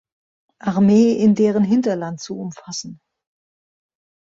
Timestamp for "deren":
1.35-1.63